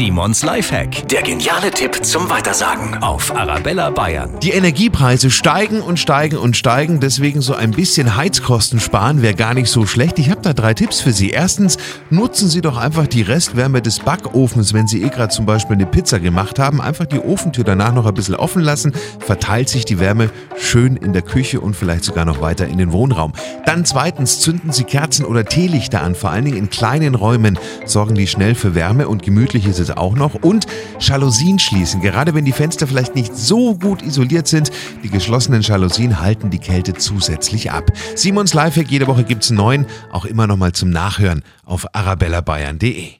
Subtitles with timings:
[0.00, 1.06] Simons Lifehack.
[1.08, 4.40] Der geniale Tipp zum Weitersagen auf Arabella Bayern.
[4.42, 9.52] Die Energiepreise steigen und steigen und steigen, deswegen so ein bisschen Heizkosten sparen wäre gar
[9.52, 10.18] nicht so schlecht.
[10.18, 11.28] Ich habe da drei Tipps für Sie.
[11.28, 11.76] Erstens,
[12.08, 15.84] nutzen Sie doch einfach die Restwärme des Backofens, wenn Sie eh gerade zum Beispiel eine
[15.84, 16.80] Pizza gemacht haben.
[16.80, 21.12] Einfach die Ofentür danach noch ein bisschen offen lassen, verteilt sich die Wärme schön in
[21.12, 23.34] der Küche und vielleicht sogar noch weiter in den Wohnraum.
[23.66, 28.14] Dann zweitens, zünden Sie Kerzen oder Teelichter an, vor allen Dingen in kleinen Räumen sorgen
[28.14, 30.34] die schnell für Wärme und gemütlich ist es auch noch.
[30.34, 30.66] Und
[30.98, 34.70] Jalousien schließen, gerade wenn die Fenster vielleicht nicht so gut isoliert sind.
[35.02, 37.90] Die geschlossenen Jalousien halten die Kälte zusätzlich ab.
[38.14, 43.19] Simons Lifehack, jede Woche gibt's neuen, auch immer noch mal zum Nachhören auf arabellabayern.de.